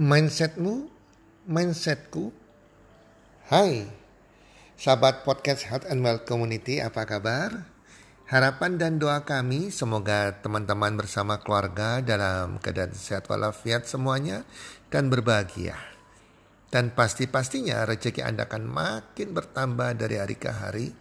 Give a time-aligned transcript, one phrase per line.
[0.00, 0.88] mindsetmu,
[1.44, 2.32] mindsetku.
[3.52, 3.84] Hai,
[4.80, 7.68] sahabat podcast Health and Well Community, apa kabar?
[8.24, 14.48] Harapan dan doa kami semoga teman-teman bersama keluarga dalam keadaan sehat walafiat semuanya
[14.88, 15.76] dan berbahagia.
[16.72, 20.96] Dan pasti-pastinya rezeki Anda akan makin bertambah dari hari ke hari,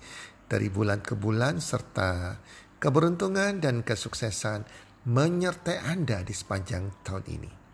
[0.51, 2.35] dari bulan ke bulan, serta
[2.83, 4.67] keberuntungan dan kesuksesan
[5.07, 7.68] menyertai Anda di sepanjang tahun ini.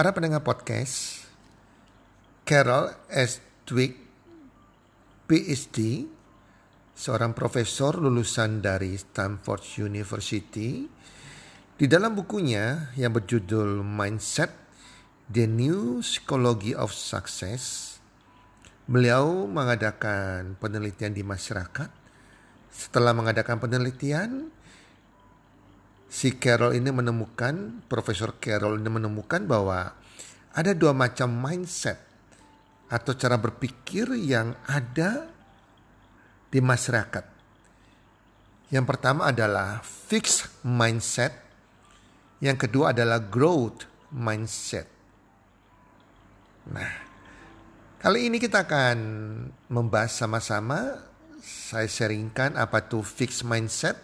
[0.00, 1.28] Para pendengar podcast,
[2.48, 3.36] Carol S.
[3.68, 4.00] Dweck,
[5.28, 6.08] PhD,
[6.96, 10.88] seorang profesor lulusan dari Stanford University,
[11.76, 14.48] di dalam bukunya yang berjudul Mindset,
[15.28, 18.00] The New Psychology of Success,
[18.88, 21.92] beliau mengadakan penelitian di masyarakat.
[22.72, 24.48] Setelah mengadakan penelitian,
[26.10, 29.94] si Carol ini menemukan, Profesor Carol ini menemukan bahwa
[30.50, 32.02] ada dua macam mindset
[32.90, 35.30] atau cara berpikir yang ada
[36.50, 37.22] di masyarakat.
[38.74, 41.30] Yang pertama adalah fixed mindset,
[42.42, 44.90] yang kedua adalah growth mindset.
[46.70, 46.90] Nah,
[48.02, 48.98] kali ini kita akan
[49.70, 51.06] membahas sama-sama.
[51.40, 53.96] Saya sharingkan apa tuh fixed mindset,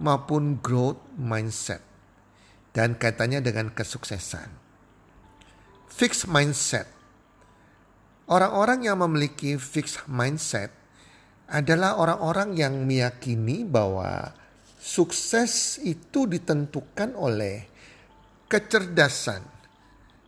[0.00, 1.84] maupun growth mindset
[2.72, 4.48] dan kaitannya dengan kesuksesan.
[5.92, 6.88] Fixed mindset.
[8.30, 10.72] Orang-orang yang memiliki fixed mindset
[11.50, 14.32] adalah orang-orang yang meyakini bahwa
[14.78, 17.66] sukses itu ditentukan oleh
[18.46, 19.42] kecerdasan.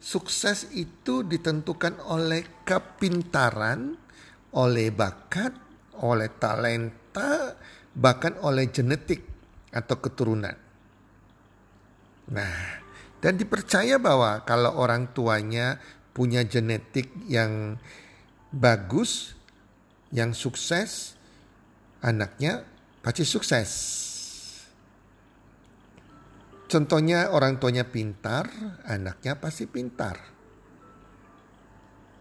[0.02, 3.94] Sukses itu ditentukan oleh kepintaran,
[4.50, 5.54] oleh bakat,
[6.02, 7.54] oleh talenta,
[7.94, 9.31] bahkan oleh genetik
[9.72, 10.54] atau keturunan.
[12.28, 12.82] Nah,
[13.24, 15.80] dan dipercaya bahwa kalau orang tuanya
[16.12, 17.80] punya genetik yang
[18.52, 19.32] bagus,
[20.12, 21.16] yang sukses,
[22.04, 22.68] anaknya
[23.00, 23.70] pasti sukses.
[26.68, 28.48] Contohnya orang tuanya pintar,
[28.88, 30.16] anaknya pasti pintar.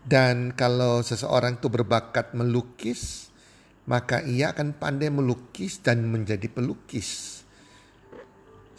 [0.01, 3.29] Dan kalau seseorang itu berbakat melukis,
[3.85, 7.40] maka ia akan pandai melukis dan menjadi pelukis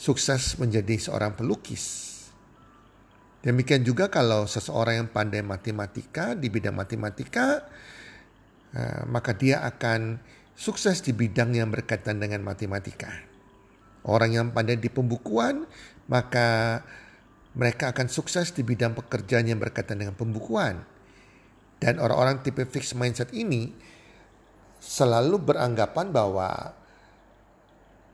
[0.03, 2.11] sukses menjadi seorang pelukis.
[3.47, 7.63] Demikian juga kalau seseorang yang pandai matematika di bidang matematika,
[8.75, 10.19] eh, maka dia akan
[10.59, 13.15] sukses di bidang yang berkaitan dengan matematika.
[14.03, 15.71] Orang yang pandai di pembukuan,
[16.11, 16.83] maka
[17.55, 20.83] mereka akan sukses di bidang pekerjaan yang berkaitan dengan pembukuan.
[21.79, 23.71] Dan orang-orang tipe fixed mindset ini
[24.83, 26.75] selalu beranggapan bahwa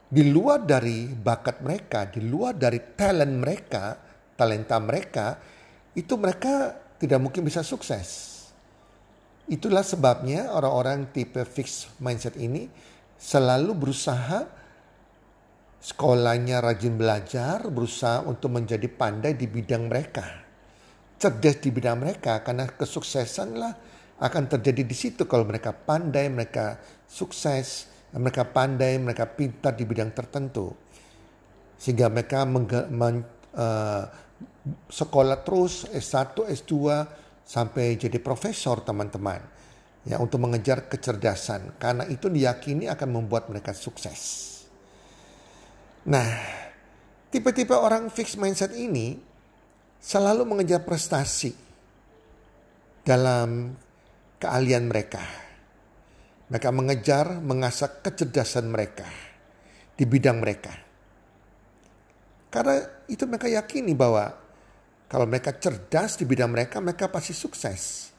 [0.08, 3.92] di luar dari bakat mereka, di luar dari talent mereka,
[4.32, 5.36] talenta mereka,
[5.92, 8.40] itu mereka tidak mungkin bisa sukses.
[9.48, 12.68] Itulah sebabnya orang-orang tipe fixed mindset ini
[13.16, 14.48] selalu berusaha
[15.78, 20.44] sekolahnya rajin belajar, berusaha untuk menjadi pandai di bidang mereka.
[21.18, 23.72] Cerdas di bidang mereka karena kesuksesanlah
[24.18, 30.16] akan terjadi di situ kalau mereka pandai, mereka sukses, mereka pandai, mereka pintar di bidang
[30.16, 30.72] tertentu.
[31.76, 33.20] Sehingga mereka men,
[33.52, 34.04] uh,
[34.88, 36.74] sekolah terus S1, S2
[37.44, 39.60] sampai jadi profesor teman-teman.
[40.08, 41.76] Ya, untuk mengejar kecerdasan.
[41.76, 44.56] Karena itu diyakini akan membuat mereka sukses.
[46.08, 46.24] Nah,
[47.28, 49.20] tipe-tipe orang fixed mindset ini
[50.00, 51.52] selalu mengejar prestasi
[53.04, 53.76] dalam
[54.40, 55.47] keahlian mereka
[56.48, 59.08] mereka mengejar, mengasah kecerdasan mereka
[59.94, 60.72] di bidang mereka.
[62.48, 64.32] Karena itu mereka yakini bahwa
[65.08, 68.12] kalau mereka cerdas di bidang mereka, mereka pasti sukses.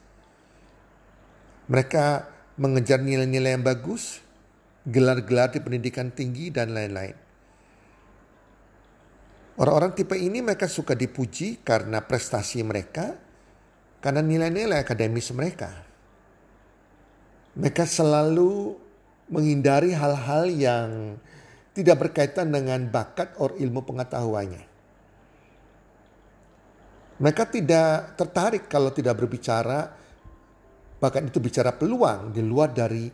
[1.70, 2.26] Mereka
[2.58, 4.18] mengejar nilai-nilai yang bagus,
[4.86, 7.14] gelar-gelar di pendidikan tinggi, dan lain-lain.
[9.58, 13.14] Orang-orang tipe ini mereka suka dipuji karena prestasi mereka,
[14.02, 15.89] karena nilai-nilai akademis mereka.
[17.58, 18.78] Mereka selalu
[19.30, 20.88] menghindari hal-hal yang
[21.74, 24.64] tidak berkaitan dengan bakat atau ilmu pengetahuannya.
[27.20, 29.92] Mereka tidak tertarik kalau tidak berbicara,
[30.98, 33.06] bahkan itu bicara peluang di luar dari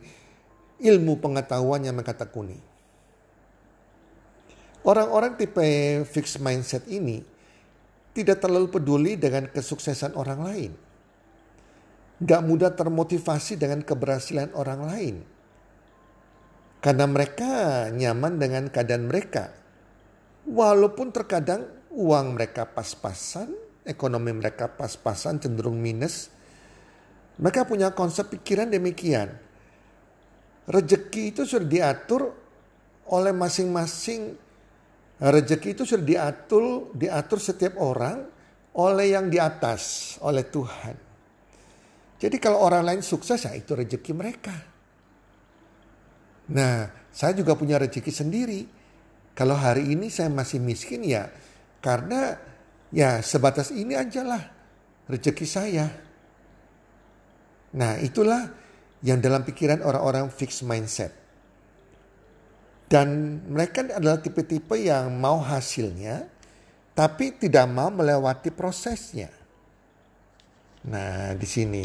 [0.78, 2.56] ilmu pengetahuan yang mereka tekuni.
[4.86, 5.66] Orang-orang tipe
[6.06, 7.18] fixed mindset ini
[8.14, 10.72] tidak terlalu peduli dengan kesuksesan orang lain
[12.22, 15.16] gak mudah termotivasi dengan keberhasilan orang lain.
[16.80, 17.50] Karena mereka
[17.92, 19.52] nyaman dengan keadaan mereka.
[20.46, 23.50] Walaupun terkadang uang mereka pas-pasan,
[23.82, 26.30] ekonomi mereka pas-pasan cenderung minus.
[27.36, 29.34] Mereka punya konsep pikiran demikian.
[30.70, 32.22] Rezeki itu sudah diatur
[33.06, 34.34] oleh masing-masing
[35.16, 38.26] rezeki itu sudah diatur diatur setiap orang
[38.76, 41.05] oleh yang di atas, oleh Tuhan.
[42.16, 44.56] Jadi kalau orang lain sukses ya itu rezeki mereka.
[46.52, 48.60] Nah, saya juga punya rezeki sendiri.
[49.36, 51.28] Kalau hari ini saya masih miskin ya
[51.84, 52.40] karena
[52.88, 54.40] ya sebatas ini ajalah
[55.12, 55.86] rezeki saya.
[57.76, 58.48] Nah, itulah
[59.04, 61.12] yang dalam pikiran orang-orang fixed mindset.
[62.86, 66.30] Dan mereka adalah tipe-tipe yang mau hasilnya,
[66.94, 69.28] tapi tidak mau melewati prosesnya.
[70.86, 71.84] Nah, di sini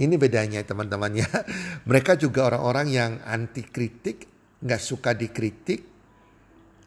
[0.00, 1.28] ini bedanya teman-teman ya.
[1.88, 4.28] Mereka juga orang-orang yang anti kritik,
[4.60, 5.92] nggak suka dikritik.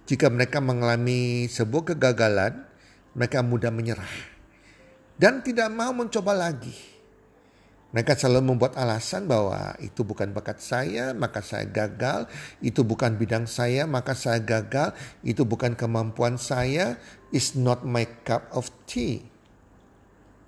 [0.07, 2.63] Jika mereka mengalami sebuah kegagalan,
[3.11, 4.37] mereka mudah menyerah
[5.17, 6.73] dan tidak mau mencoba lagi.
[7.87, 12.29] Mereka selalu membuat alasan bahwa itu bukan bakat saya, maka saya gagal.
[12.61, 14.93] Itu bukan bidang saya, maka saya gagal.
[15.25, 17.01] Itu bukan kemampuan saya.
[17.33, 19.25] It's not my cup of tea.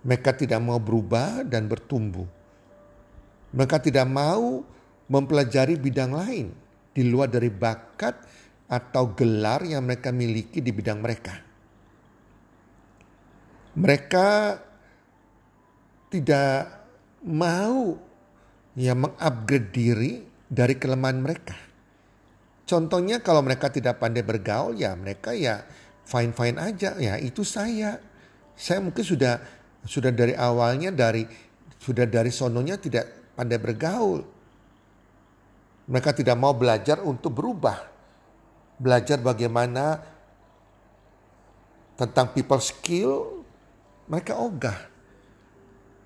[0.03, 2.27] Mereka tidak mau berubah dan bertumbuh.
[3.51, 4.63] Mereka tidak mau
[5.09, 6.47] mempelajari bidang lain
[6.93, 8.15] di luar dari bakat
[8.69, 11.33] atau gelar yang mereka miliki di bidang mereka.
[13.73, 14.27] Mereka
[16.13, 16.79] tidak
[17.25, 17.97] mau
[18.77, 20.11] ya mengupgrade diri
[20.45, 21.57] dari kelemahan mereka.
[22.69, 25.65] Contohnya kalau mereka tidak pandai bergaul ya mereka ya
[26.05, 27.97] fine-fine aja ya itu saya.
[28.59, 29.39] Saya mungkin sudah
[29.85, 31.23] sudah dari awalnya dari
[31.79, 34.19] sudah dari sononya tidak pandai bergaul.
[35.89, 37.87] Mereka tidak mau belajar untuk berubah.
[38.79, 39.99] Belajar bagaimana
[41.99, 43.43] tentang people skill
[44.07, 44.79] mereka ogah.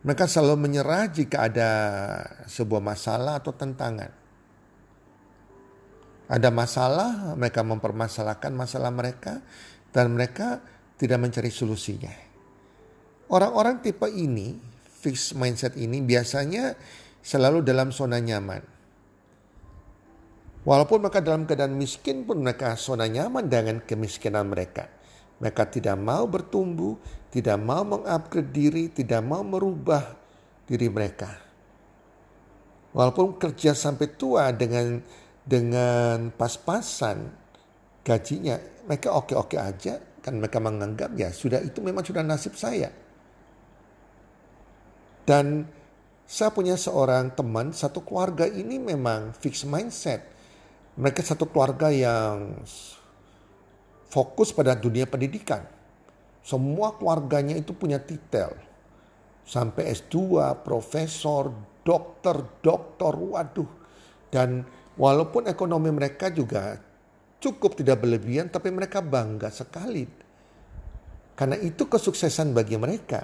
[0.03, 1.69] Mereka selalu menyerah jika ada
[2.49, 4.11] sebuah masalah atau tantangan.
[6.27, 9.39] Ada masalah, mereka mempermasalahkan masalah mereka
[9.95, 10.59] dan mereka
[10.99, 12.32] tidak mencari solusinya.
[13.31, 14.59] Orang-orang tipe ini,
[15.03, 16.75] fixed mindset ini biasanya
[17.23, 18.63] selalu dalam zona nyaman.
[20.63, 24.87] Walaupun mereka dalam keadaan miskin pun mereka zona nyaman dengan kemiskinan mereka.
[25.43, 26.95] Mereka tidak mau bertumbuh,
[27.27, 30.15] tidak mau mengupgrade diri, tidak mau merubah
[30.63, 31.35] diri mereka.
[32.95, 35.03] Walaupun kerja sampai tua dengan
[35.43, 37.27] dengan pas-pasan
[38.07, 38.55] gajinya,
[38.87, 43.02] mereka oke-oke aja kan mereka menganggap ya sudah itu memang sudah nasib saya.
[45.23, 45.67] Dan
[46.27, 50.23] saya punya seorang teman, satu keluarga ini memang fixed mindset.
[50.99, 52.59] Mereka satu keluarga yang
[54.11, 55.65] fokus pada dunia pendidikan
[56.43, 58.51] semua keluarganya itu punya titel.
[59.47, 60.15] Sampai S2,
[60.59, 61.55] profesor,
[61.87, 63.71] dokter, dokter, waduh.
[64.27, 64.67] Dan
[64.99, 66.75] walaupun ekonomi mereka juga
[67.39, 70.03] cukup tidak berlebihan, tapi mereka bangga sekali.
[71.33, 73.23] Karena itu kesuksesan bagi mereka.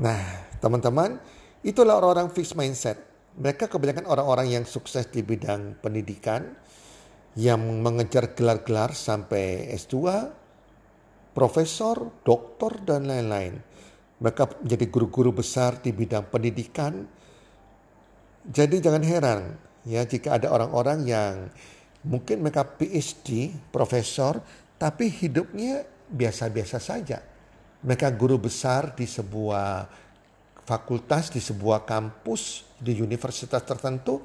[0.00, 1.20] Nah, teman-teman,
[1.60, 2.96] itulah orang-orang fixed mindset.
[3.36, 6.56] Mereka kebanyakan orang-orang yang sukses di bidang pendidikan,
[7.36, 10.00] yang mengejar gelar-gelar sampai S2,
[11.36, 13.60] profesor, doktor, dan lain-lain.
[14.24, 17.04] Mereka menjadi guru-guru besar di bidang pendidikan.
[18.40, 19.40] Jadi jangan heran
[19.84, 21.34] ya jika ada orang-orang yang
[22.08, 24.40] mungkin mereka PhD, profesor,
[24.80, 27.29] tapi hidupnya biasa-biasa saja.
[27.80, 29.88] Mereka guru besar di sebuah
[30.68, 34.20] fakultas, di sebuah kampus, di universitas tertentu,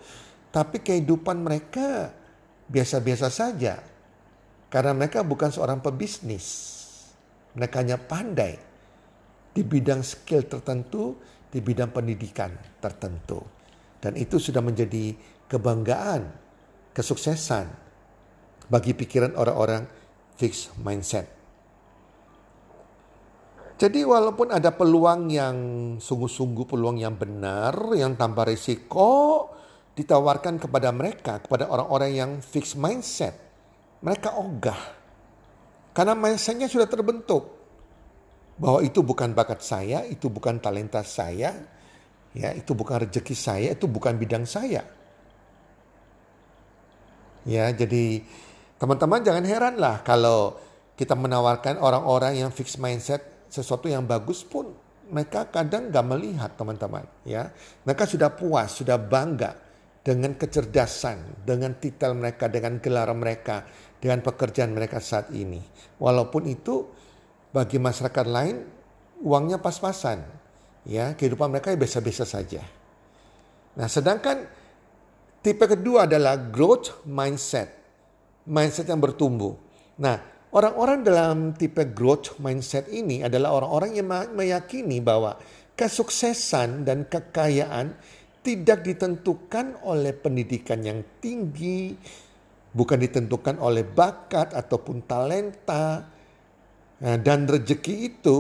[0.51, 2.11] tapi kehidupan mereka
[2.67, 3.79] biasa-biasa saja.
[4.67, 6.75] Karena mereka bukan seorang pebisnis.
[7.55, 8.59] Mereka hanya pandai
[9.55, 11.15] di bidang skill tertentu,
[11.47, 12.51] di bidang pendidikan
[12.83, 13.39] tertentu.
[14.03, 15.15] Dan itu sudah menjadi
[15.47, 16.27] kebanggaan,
[16.91, 17.65] kesuksesan
[18.67, 19.87] bagi pikiran orang-orang
[20.35, 21.34] fixed mindset.
[23.75, 25.57] Jadi walaupun ada peluang yang
[25.99, 29.51] sungguh-sungguh peluang yang benar, yang tanpa risiko,
[29.95, 33.35] ditawarkan kepada mereka, kepada orang-orang yang fixed mindset,
[33.99, 35.05] mereka ogah
[35.95, 37.55] karena mindsetnya sudah terbentuk.
[38.59, 41.55] Bahwa itu bukan bakat saya, itu bukan talenta saya,
[42.35, 44.83] ya itu bukan rezeki saya, itu bukan bidang saya.
[47.47, 48.23] Ya, jadi
[48.75, 50.59] teman-teman jangan heran lah kalau
[50.99, 54.75] kita menawarkan orang-orang yang fixed mindset sesuatu yang bagus pun
[55.07, 57.47] mereka kadang gak melihat teman-teman ya
[57.87, 59.65] mereka sudah puas sudah bangga
[60.05, 63.65] dengan kecerdasan dengan titel mereka dengan gelar mereka
[63.97, 65.57] dengan pekerjaan mereka saat ini.
[65.97, 66.85] Walaupun itu
[67.49, 68.61] bagi masyarakat lain
[69.25, 70.21] uangnya pas-pasan.
[70.85, 72.61] Ya, kehidupan mereka biasa-biasa saja.
[73.73, 74.45] Nah, sedangkan
[75.41, 77.73] tipe kedua adalah growth mindset.
[78.45, 79.57] Mindset yang bertumbuh.
[79.97, 80.21] Nah,
[80.53, 85.39] orang-orang dalam tipe growth mindset ini adalah orang-orang yang meyakini bahwa
[85.73, 87.97] kesuksesan dan kekayaan
[88.45, 91.97] tidak ditentukan oleh pendidikan yang tinggi,
[92.69, 96.05] bukan ditentukan oleh bakat ataupun talenta,
[97.01, 98.37] nah, dan rezeki itu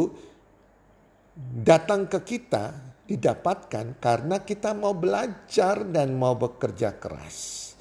[1.35, 7.73] datang ke kita didapatkan karena kita mau belajar dan mau bekerja keras.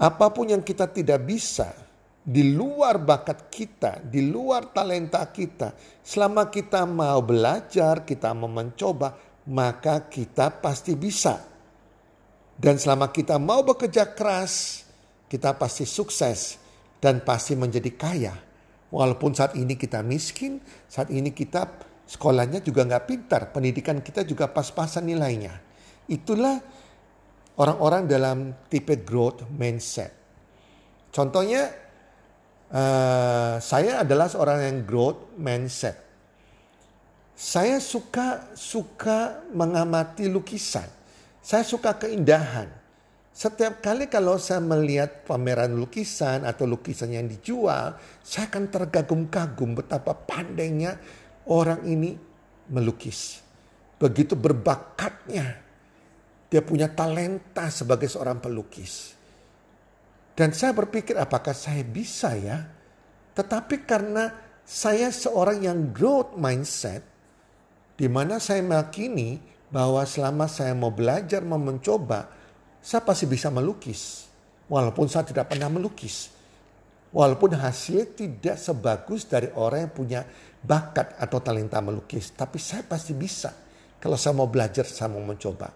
[0.00, 1.89] Apa pun yang kita tidak bisa
[2.30, 9.18] di luar bakat kita, di luar talenta kita, selama kita mau belajar, kita mau mencoba,
[9.50, 11.42] maka kita pasti bisa.
[12.54, 14.86] Dan selama kita mau bekerja keras,
[15.26, 16.60] kita pasti sukses
[17.02, 18.34] dan pasti menjadi kaya.
[18.94, 24.50] Walaupun saat ini kita miskin, saat ini kita Sekolahnya juga nggak pintar, pendidikan kita juga
[24.50, 25.54] pas-pasan nilainya.
[26.10, 26.58] Itulah
[27.54, 30.10] orang-orang dalam tipe growth mindset.
[31.14, 31.70] Contohnya,
[32.70, 35.98] uh, saya adalah seorang yang growth mindset.
[37.34, 40.86] Saya suka suka mengamati lukisan.
[41.40, 42.68] Saya suka keindahan.
[43.32, 50.12] Setiap kali kalau saya melihat pameran lukisan atau lukisan yang dijual, saya akan tergagum-kagum betapa
[50.12, 51.00] pandainya
[51.48, 52.12] orang ini
[52.68, 53.40] melukis.
[53.96, 55.56] Begitu berbakatnya.
[56.50, 59.19] Dia punya talenta sebagai seorang pelukis.
[60.40, 62.64] Dan saya berpikir apakah saya bisa ya?
[63.36, 64.32] Tetapi karena
[64.64, 67.04] saya seorang yang growth mindset,
[67.92, 69.36] di mana saya meyakini
[69.68, 72.32] bahwa selama saya mau belajar, mau mencoba,
[72.80, 74.32] saya pasti bisa melukis.
[74.64, 76.32] Walaupun saya tidak pernah melukis.
[77.12, 80.20] Walaupun hasilnya tidak sebagus dari orang yang punya
[80.64, 82.32] bakat atau talenta melukis.
[82.32, 83.52] Tapi saya pasti bisa.
[84.00, 85.68] Kalau saya mau belajar, saya mau mencoba.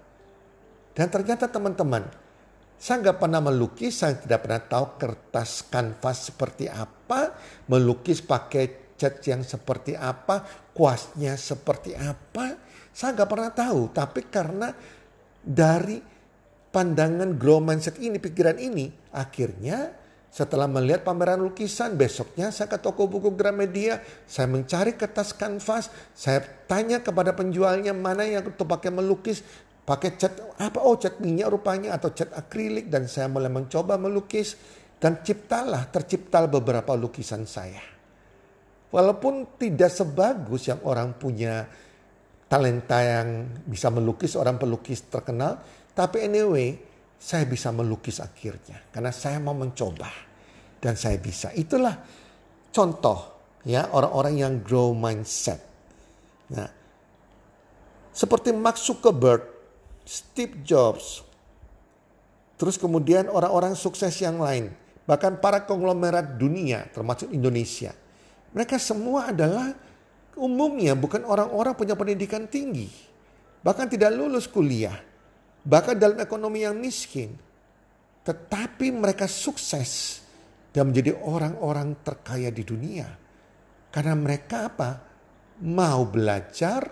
[0.97, 2.24] Dan ternyata teman-teman,
[2.85, 7.33] saya nggak pernah melukis, saya tidak pernah tahu kertas kanvas seperti apa,
[7.73, 10.45] melukis pakai cat yang seperti apa,
[10.77, 12.61] kuasnya seperti apa.
[12.93, 14.69] Saya nggak pernah tahu, tapi karena
[15.41, 15.97] dari
[16.69, 19.97] pandangan grow mindset ini, pikiran ini, akhirnya
[20.29, 26.45] setelah melihat pameran lukisan, besoknya saya ke toko buku Gramedia, saya mencari kertas kanvas, saya
[26.69, 29.41] tanya kepada penjualnya mana yang itu pakai melukis,
[29.85, 34.57] pakai cat apa oh cat minyak rupanya atau cat akrilik dan saya mulai mencoba melukis
[34.97, 37.85] dan ciptalah tercipta beberapa lukisan saya.
[38.89, 41.69] Walaupun tidak sebagus yang orang punya
[42.49, 45.61] talenta yang bisa melukis, orang pelukis terkenal,
[45.93, 46.79] tapi anyway,
[47.19, 50.09] saya bisa melukis akhirnya karena saya mau mencoba
[50.79, 51.53] dan saya bisa.
[51.53, 52.01] Itulah
[52.71, 53.19] contoh
[53.67, 55.61] ya orang-orang yang grow mindset.
[56.55, 56.69] Nah,
[58.15, 59.54] seperti Mark Zuckerberg,
[60.05, 61.25] Steve Jobs,
[62.61, 64.71] terus kemudian orang-orang sukses yang lain,
[65.09, 67.97] bahkan para konglomerat dunia termasuk Indonesia.
[68.53, 69.75] Mereka semua adalah
[70.39, 72.93] umumnya bukan orang-orang punya pendidikan tinggi,
[73.65, 75.15] bahkan tidak lulus kuliah
[75.65, 77.33] bahkan dalam ekonomi yang miskin,
[78.23, 80.21] tetapi mereka sukses
[80.71, 83.09] dan menjadi orang-orang terkaya di dunia.
[83.89, 84.91] Karena mereka apa?
[85.65, 86.85] Mau belajar,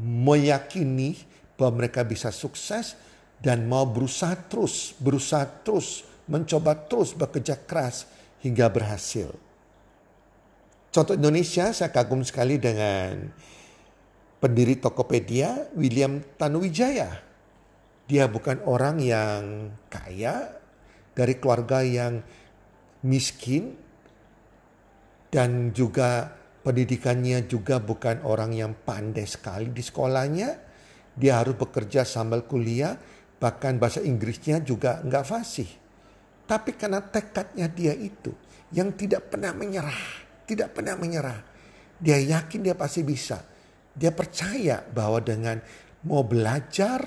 [0.00, 1.18] meyakini
[1.56, 2.96] bahwa mereka bisa sukses
[3.40, 8.08] dan mau berusaha terus, berusaha terus, mencoba terus bekerja keras
[8.40, 9.32] hingga berhasil.
[10.92, 13.28] Contoh Indonesia saya kagum sekali dengan
[14.40, 17.26] pendiri Tokopedia William Tanuwijaya
[18.06, 20.62] dia bukan orang yang kaya
[21.10, 22.22] dari keluarga yang
[23.02, 23.74] miskin
[25.34, 26.30] dan juga
[26.62, 30.65] pendidikannya juga bukan orang yang pandai sekali di sekolahnya.
[31.16, 32.94] Dia harus bekerja sambil kuliah,
[33.40, 35.68] bahkan bahasa Inggrisnya juga nggak fasih.
[36.46, 38.30] Tapi karena tekadnya dia itu
[38.70, 40.04] yang tidak pernah menyerah,
[40.46, 41.40] tidak pernah menyerah.
[41.96, 43.40] Dia yakin dia pasti bisa.
[43.96, 45.56] Dia percaya bahwa dengan
[46.04, 47.00] mau belajar,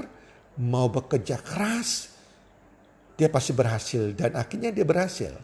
[0.57, 2.19] mau bekerja keras,
[3.19, 5.35] dia pasti berhasil dan akhirnya dia berhasil.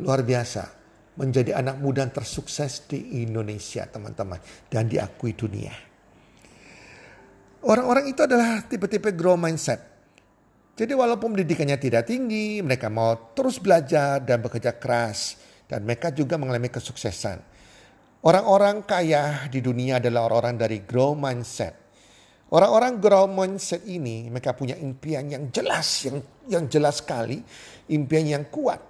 [0.00, 0.78] Luar biasa.
[1.16, 4.40] Menjadi anak muda yang tersukses di Indonesia teman-teman.
[4.68, 5.89] Dan diakui dunia.
[7.60, 9.84] Orang-orang itu adalah tipe-tipe grow mindset.
[10.80, 15.36] Jadi walaupun pendidikannya tidak tinggi, mereka mau terus belajar dan bekerja keras.
[15.68, 17.36] Dan mereka juga mengalami kesuksesan.
[18.24, 21.76] Orang-orang kaya di dunia adalah orang-orang dari grow mindset.
[22.50, 26.18] Orang-orang grow mindset ini mereka punya impian yang jelas, yang
[26.50, 27.38] yang jelas sekali,
[27.92, 28.80] impian yang kuat.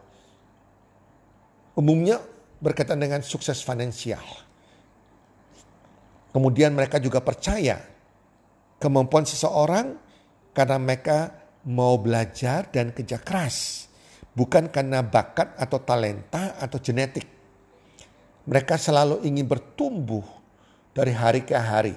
[1.76, 2.22] Umumnya
[2.62, 4.24] berkaitan dengan sukses finansial.
[6.30, 7.89] Kemudian mereka juga percaya
[8.80, 9.94] kemampuan seseorang
[10.56, 11.36] karena mereka
[11.68, 13.86] mau belajar dan kerja keras.
[14.32, 17.28] Bukan karena bakat atau talenta atau genetik.
[18.48, 20.24] Mereka selalu ingin bertumbuh
[20.96, 21.94] dari hari ke hari.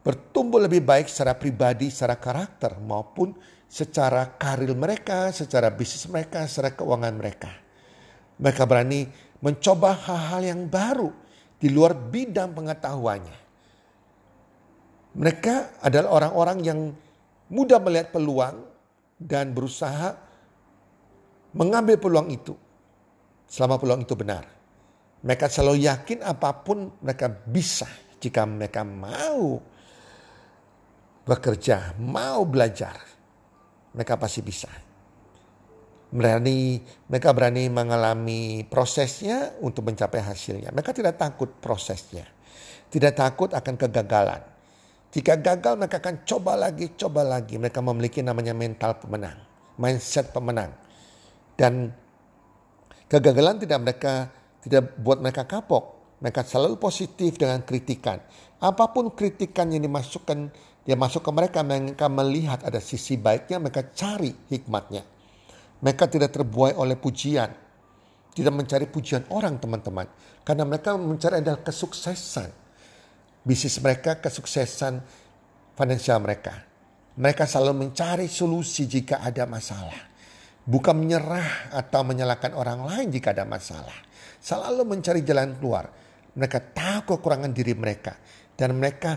[0.00, 3.36] Bertumbuh lebih baik secara pribadi, secara karakter maupun
[3.68, 7.52] secara karir mereka, secara bisnis mereka, secara keuangan mereka.
[8.40, 9.04] Mereka berani
[9.44, 11.12] mencoba hal-hal yang baru
[11.60, 13.49] di luar bidang pengetahuannya.
[15.10, 16.78] Mereka adalah orang-orang yang
[17.50, 18.62] mudah melihat peluang
[19.18, 20.14] dan berusaha
[21.50, 22.54] mengambil peluang itu
[23.50, 24.46] selama peluang itu benar.
[25.20, 27.90] Mereka selalu yakin apa pun mereka bisa
[28.22, 29.58] jika mereka mau
[31.26, 32.96] bekerja, mau belajar.
[33.90, 34.70] Mereka pasti bisa
[36.10, 40.74] berani mereka berani mengalami prosesnya untuk mencapai hasilnya.
[40.74, 42.26] Mereka tidak takut prosesnya.
[42.90, 44.42] Tidak takut akan kegagalan.
[45.10, 47.58] Jika gagal mereka akan coba lagi, coba lagi.
[47.58, 49.38] Mereka memiliki namanya mental pemenang,
[49.74, 50.70] mindset pemenang.
[51.58, 51.90] Dan
[53.10, 54.14] kegagalan tidak mereka
[54.62, 55.98] tidak buat mereka kapok.
[56.22, 58.20] Mereka selalu positif dengan kritikan.
[58.60, 60.52] Apa pun kritikan yang dimasukkan,
[60.84, 65.02] dia masuk ke mereka, mereka melihat ada sisi baiknya, mereka cari hikmatnya
[65.80, 67.50] mereka tidak terbuai oleh pujian.
[68.30, 70.06] Tidak mencari pujian orang teman-teman.
[70.46, 72.52] Karena mereka mencari adalah kesuksesan.
[73.40, 75.00] Bisnis mereka, kesuksesan
[75.72, 76.60] finansial mereka.
[77.16, 80.08] Mereka selalu mencari solusi jika ada masalah.
[80.60, 83.96] Bukan menyerah atau menyalahkan orang lain jika ada masalah.
[84.38, 85.88] Selalu mencari jalan keluar.
[86.36, 88.14] Mereka tahu kekurangan diri mereka.
[88.54, 89.16] Dan mereka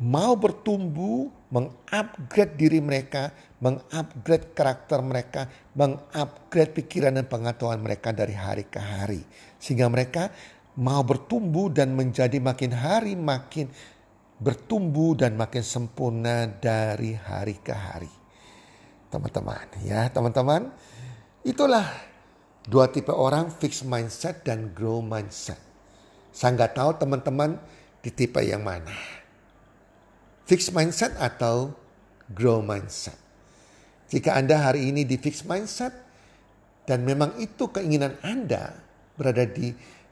[0.00, 3.30] mau bertumbuh, mengupgrade diri mereka,
[3.62, 5.46] mengupgrade karakter mereka,
[5.76, 9.22] mengupgrade pikiran dan pengetahuan mereka dari hari ke hari.
[9.60, 10.32] Sehingga mereka
[10.78, 13.70] mau bertumbuh dan menjadi makin hari makin
[14.40, 18.12] bertumbuh dan makin sempurna dari hari ke hari.
[19.10, 20.70] Teman-teman ya teman-teman
[21.42, 21.86] itulah
[22.64, 25.58] dua tipe orang fixed mindset dan grow mindset.
[26.30, 27.58] Saya nggak tahu teman-teman
[28.00, 29.20] di tipe yang mana
[30.50, 31.70] fixed mindset atau
[32.34, 33.14] grow mindset.
[34.10, 35.94] Jika Anda hari ini di fixed mindset
[36.90, 38.74] dan memang itu keinginan Anda
[39.14, 39.70] berada di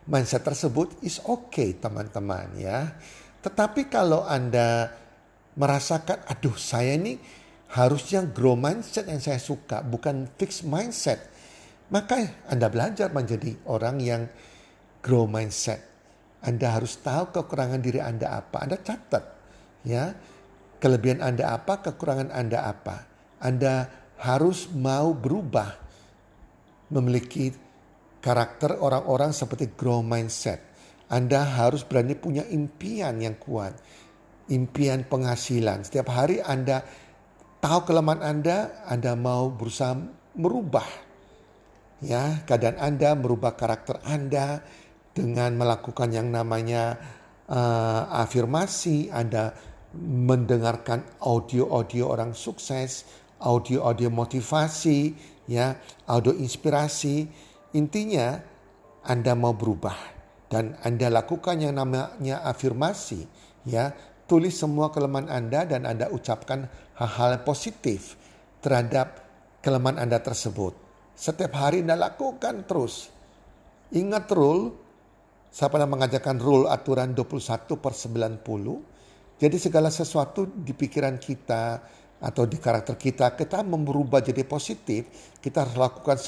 [0.08, 2.96] mindset tersebut is okay teman-teman ya.
[3.44, 4.90] Tetapi kalau Anda
[5.54, 7.20] merasakan aduh saya ini
[7.76, 11.20] harusnya grow mindset yang saya suka bukan fixed mindset.
[11.92, 14.26] Maka Anda belajar menjadi orang yang
[15.04, 15.84] grow mindset.
[16.40, 18.64] Anda harus tahu kekurangan diri Anda apa.
[18.64, 19.38] Anda catat
[19.86, 20.18] Ya,
[20.82, 23.06] kelebihan Anda apa, kekurangan Anda apa.
[23.38, 23.86] Anda
[24.18, 25.78] harus mau berubah,
[26.90, 27.54] memiliki
[28.20, 30.62] karakter orang-orang seperti grow mindset.
[31.08, 33.72] Anda harus berani punya impian yang kuat,
[34.52, 35.88] impian penghasilan.
[35.88, 36.84] Setiap hari Anda
[37.64, 39.96] tahu kelemahan Anda, Anda mau berusaha
[40.36, 41.08] merubah
[42.04, 44.62] ya keadaan Anda, merubah karakter Anda
[45.14, 46.94] dengan melakukan yang namanya
[47.50, 49.56] uh, afirmasi, Anda
[49.98, 53.08] mendengarkan audio-audio orang sukses,
[53.42, 55.16] audio-audio motivasi,
[55.50, 57.47] ya, audio inspirasi.
[57.76, 58.40] Intinya
[59.04, 59.96] Anda mau berubah
[60.48, 63.28] dan Anda lakukan yang namanya afirmasi,
[63.68, 63.92] ya.
[64.28, 66.68] Tulis semua kelemahan Anda dan Anda ucapkan
[67.00, 68.12] hal-hal positif
[68.60, 69.24] terhadap
[69.64, 70.76] kelemahan Anda tersebut.
[71.16, 73.08] Setiap hari Anda lakukan terus.
[73.88, 74.76] Ingat rule,
[75.48, 79.40] saya pernah mengajarkan rule aturan 21 per 90.
[79.40, 81.80] Jadi segala sesuatu di pikiran kita
[82.20, 85.08] atau di karakter kita, kita merubah jadi positif.
[85.40, 86.20] Kita harus lakukan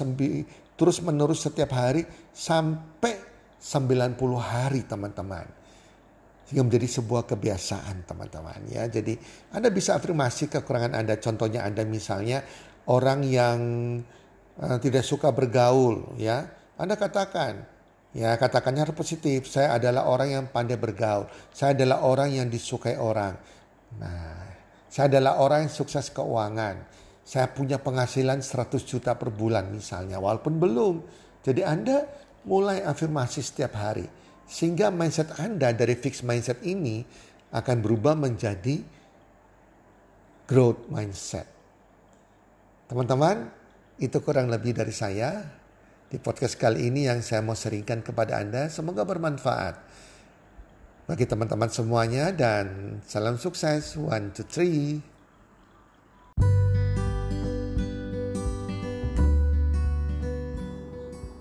[0.80, 3.20] terus menerus setiap hari sampai
[3.60, 5.44] 90 hari teman-teman.
[6.48, 8.88] Sehingga menjadi sebuah kebiasaan teman-teman ya.
[8.88, 9.20] Jadi
[9.52, 11.20] Anda bisa afirmasi kekurangan Anda.
[11.20, 12.40] Contohnya Anda misalnya
[12.88, 13.58] orang yang
[14.56, 16.48] uh, tidak suka bergaul ya.
[16.80, 19.46] Anda katakan Ya katakannya harus positif.
[19.46, 21.30] Saya adalah orang yang pandai bergaul.
[21.54, 23.38] Saya adalah orang yang disukai orang.
[24.02, 24.50] Nah,
[24.90, 26.82] saya adalah orang yang sukses keuangan.
[27.22, 30.18] Saya punya penghasilan 100 juta per bulan misalnya.
[30.18, 30.94] Walaupun belum.
[31.40, 32.04] Jadi Anda
[32.44, 34.06] mulai afirmasi setiap hari.
[34.50, 37.06] Sehingga mindset Anda dari fixed mindset ini
[37.54, 38.82] akan berubah menjadi
[40.50, 41.46] growth mindset.
[42.90, 43.46] Teman-teman,
[44.02, 45.46] itu kurang lebih dari saya
[46.10, 48.66] di podcast kali ini yang saya mau seringkan kepada Anda.
[48.66, 49.78] Semoga bermanfaat
[51.06, 53.94] bagi teman-teman semuanya dan salam sukses.
[53.94, 55.09] One, two, three.